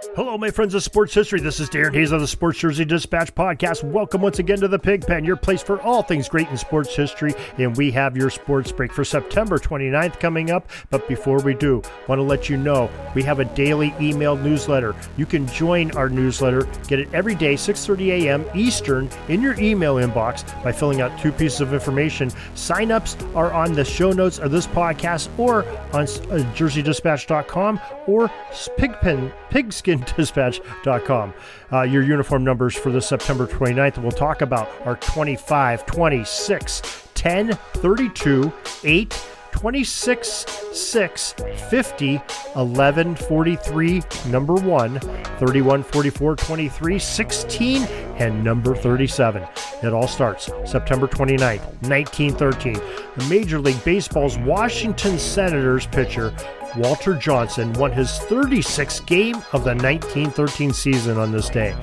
[0.00, 1.40] Hello, my friends of sports history.
[1.40, 3.82] This is Darren Hayes of the Sports Jersey Dispatch podcast.
[3.82, 6.94] Welcome once again to the Pig Pen, your place for all things great in sports
[6.94, 7.34] history.
[7.56, 10.70] And we have your sports break for September 29th coming up.
[10.90, 14.94] But before we do, want to let you know we have a daily email newsletter.
[15.16, 18.44] You can join our newsletter, get it every day, 6:30 a.m.
[18.54, 22.30] Eastern, in your email inbox by filling out two pieces of information.
[22.54, 28.30] Sign-ups are on the show notes of this podcast or on uh, JerseyDispatch.com or
[28.76, 31.34] Pigpen Pigskin skindispatch.com.
[31.72, 33.98] Uh, your uniform numbers for the September 29th.
[33.98, 38.52] We'll talk about our 25, 26, 10, 32,
[38.84, 41.32] 8, 26, 6,
[41.70, 42.20] 50,
[42.54, 49.44] 11, 43, number 1, 31, 44, 23, 16, and number 37.
[49.82, 52.74] It all starts September 29th, 1913.
[52.74, 56.32] The Major League Baseball's Washington Senators pitcher
[56.78, 61.74] Walter Johnson won his 36th game of the 1913 season on this day.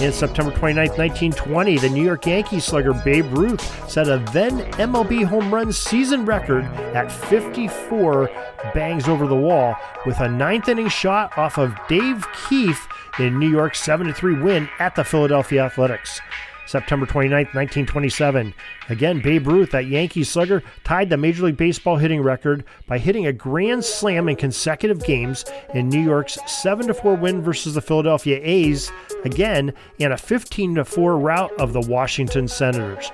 [0.00, 5.24] In September 29, 1920, the New York Yankees slugger Babe Ruth set a then MLB
[5.24, 8.28] home run season record at 54
[8.74, 12.88] bangs over the wall with a ninth inning shot off of Dave Keefe
[13.20, 16.20] in New York's 7 3 win at the Philadelphia Athletics.
[16.66, 18.54] September 29, 1927.
[18.88, 23.26] Again, Babe Ruth, that Yankee slugger, tied the Major League Baseball hitting record by hitting
[23.26, 28.40] a grand slam in consecutive games in New York's 7 4 win versus the Philadelphia
[28.42, 28.90] A's,
[29.24, 33.10] again, in a 15 4 rout of the Washington Senators.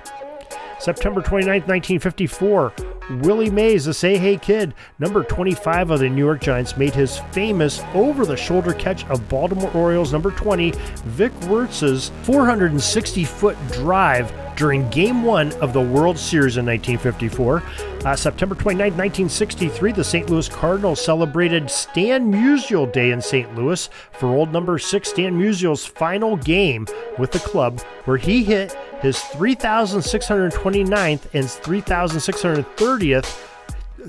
[0.79, 2.73] September 29, 1954,
[3.09, 7.19] Willie Mays, the Say Hey Kid, number 25 of the New York Giants, made his
[7.31, 10.71] famous over the shoulder catch of Baltimore Orioles number 20,
[11.05, 17.63] Vic Wertz's 460 foot drive during Game 1 of the World Series in 1954.
[18.05, 20.29] Uh, September 29, 1963, the St.
[20.29, 23.53] Louis Cardinals celebrated Stan Musial Day in St.
[23.55, 26.85] Louis for old number 6 Stan Musial's final game
[27.17, 33.47] with the club, where he hit his 3,629th and 3,630th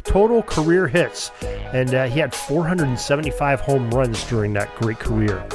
[0.04, 1.30] total career hits,
[1.72, 5.47] and uh, he had 475 home runs during that great career.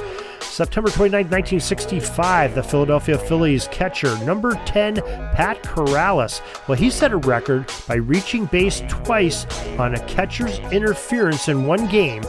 [0.41, 6.41] September 29, 1965, the Philadelphia Phillies catcher, number 10, Pat Corrales.
[6.67, 9.45] Well, he set a record by reaching base twice
[9.77, 12.23] on a catcher's interference in one game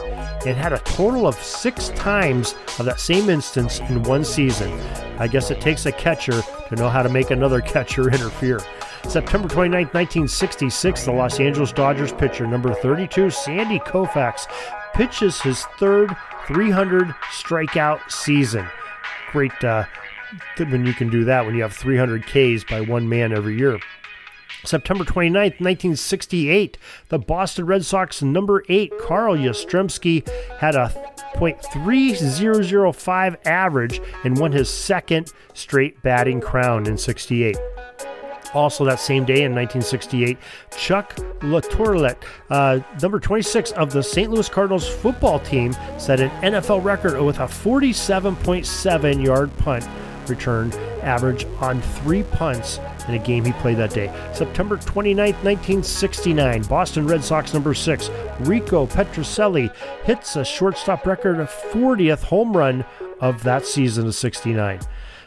[0.45, 4.71] and had a total of six times of that same instance in one season.
[5.17, 8.61] I guess it takes a catcher to know how to make another catcher interfere.
[9.07, 14.47] September 29, 1966, the Los Angeles Dodgers pitcher, number 32, Sandy Koufax,
[14.93, 16.15] pitches his third
[16.47, 18.67] 300 strikeout season.
[19.31, 19.85] Great uh,
[20.57, 23.79] when you can do that when you have 300 Ks by one man every year.
[24.65, 34.01] September 29, 1968, the Boston Red Sox number 8 Carl Yastrzemski had a .3005 average
[34.23, 37.57] and won his second straight batting crown in 68.
[38.53, 40.37] Also, that same day in 1968,
[40.75, 42.17] Chuck LaTourette,
[42.49, 44.31] uh, number 26 of the St.
[44.31, 49.87] Louis Cardinals football team, set an NFL record with a 47.7 yard punt
[50.27, 54.07] return average on three punts in a game he played that day.
[54.33, 59.73] September 29, 1969, Boston Red Sox number six, Rico Petrocelli
[60.03, 62.85] hits a shortstop record of 40th home run
[63.19, 64.79] of that season of 69.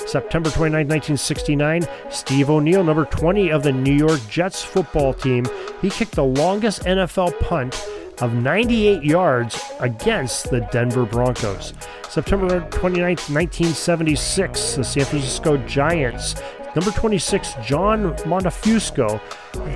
[0.07, 5.47] September 29, 1969, Steve O'Neill, number 20 of the New York Jets football team,
[5.81, 7.87] he kicked the longest NFL punt
[8.21, 11.73] of 98 yards against the Denver Broncos.
[12.09, 16.35] September 29, 1976, the San Francisco Giants
[16.75, 19.21] Number 26, John Montefusco,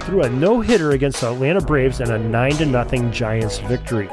[0.02, 4.08] threw a no hitter against the Atlanta Braves and a 9 0 Giants victory.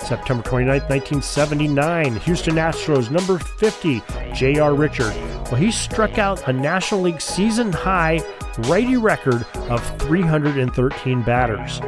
[0.00, 4.02] September 29, 1979, Houston Astros number 50,
[4.34, 4.74] J.R.
[4.74, 5.14] Richard.
[5.46, 8.20] Well, he struck out a National League season high
[8.60, 11.80] righty record of 313 batters.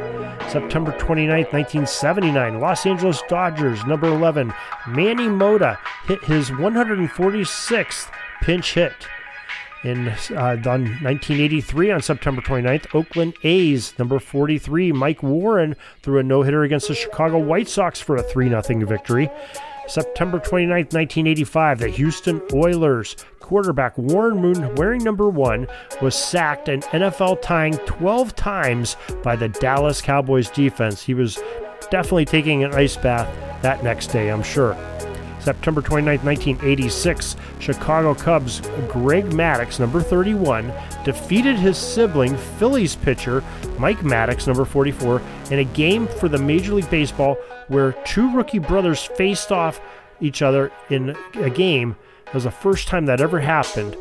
[0.51, 4.53] September 29, 1979, Los Angeles Dodgers, number 11,
[4.87, 8.09] Manny Mota hit his 146th
[8.41, 9.07] pinch hit.
[9.83, 16.23] In uh, on 1983, on September 29th, Oakland A's, number 43, Mike Warren threw a
[16.23, 19.29] no hitter against the Chicago White Sox for a 3 0 victory.
[19.87, 25.67] September 29, 1985, the Houston Oilers quarterback Warren Moon, wearing number one,
[26.01, 31.01] was sacked an NFL tying 12 times by the Dallas Cowboys defense.
[31.01, 31.39] He was
[31.89, 33.27] definitely taking an ice bath
[33.63, 34.77] that next day, I'm sure.
[35.41, 40.71] September 29, 1986, Chicago Cubs Greg Maddux, number 31,
[41.03, 43.43] defeated his sibling, Phillies pitcher
[43.77, 45.21] Mike Maddux, number 44,
[45.51, 47.35] in a game for the Major League Baseball
[47.67, 49.81] where two rookie brothers faced off
[50.19, 51.95] each other in a game
[52.31, 53.97] it was the first time that ever happened.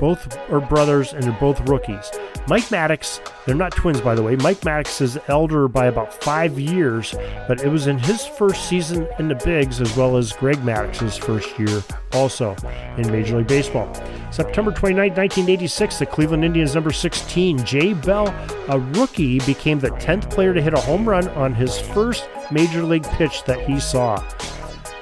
[0.00, 2.10] Both are brothers and they're both rookies.
[2.48, 4.34] Mike Maddux, they're not twins by the way.
[4.34, 7.14] Mike Maddux is elder by about five years,
[7.46, 11.16] but it was in his first season in the bigs as well as Greg Maddux's
[11.16, 12.56] first year also
[12.96, 13.88] in Major League Baseball.
[14.32, 18.34] September 29, 1986, the Cleveland Indians number 16, Jay Bell,
[18.70, 22.82] a rookie, became the 10th player to hit a home run on his first major
[22.82, 24.20] league pitch that he saw.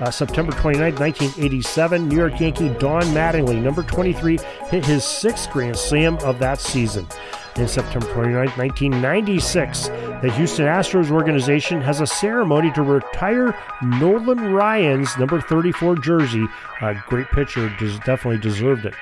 [0.00, 4.38] Uh, September 29, 1987, New York Yankee Don Mattingly, number 23,
[4.70, 7.06] hit his sixth Grand Slam of that season.
[7.56, 9.88] In September 29, 1996,
[10.22, 16.46] the Houston Astros organization has a ceremony to retire Nolan Ryan's number 34 jersey.
[16.80, 18.94] A great pitcher, definitely deserved it.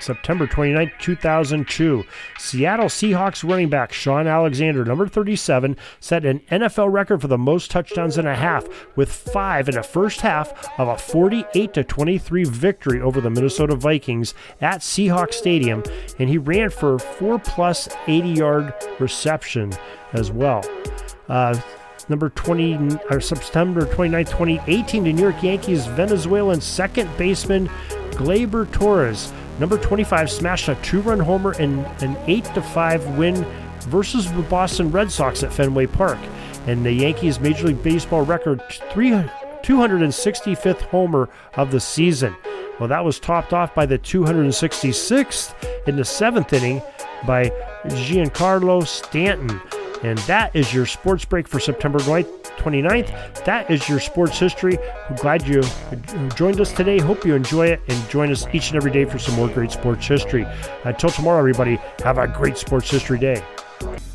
[0.00, 2.04] September 29, 2002.
[2.38, 7.70] Seattle Seahawks running back Shaun Alexander, number 37, set an NFL record for the most
[7.70, 13.00] touchdowns in a half with five in the first half of a 48 23 victory
[13.00, 15.82] over the Minnesota Vikings at Seahawks Stadium,
[16.18, 19.72] and he ran for four plus 80 yard reception
[20.12, 20.64] as well.
[21.28, 21.58] Uh,
[22.08, 27.68] number 20 or September 29, 2018, the New York Yankees Venezuelan second baseman
[28.12, 33.44] Gleyber Torres Number 25 smashed a two run homer in an 8 5 win
[33.80, 36.18] versus the Boston Red Sox at Fenway Park.
[36.66, 42.36] And the Yankees' Major League Baseball record 265th homer of the season.
[42.78, 46.80] Well, that was topped off by the 266th in the seventh inning
[47.26, 47.50] by
[47.86, 49.60] Giancarlo Stanton.
[50.04, 51.98] And that is your sports break for September
[52.58, 53.44] 29th.
[53.44, 54.78] That is your sports history.
[55.08, 55.62] I'm glad you
[56.34, 56.98] joined us today.
[56.98, 59.70] Hope you enjoy it and join us each and every day for some more great
[59.70, 60.46] sports history.
[60.84, 63.42] Until tomorrow, everybody, have a great sports history day.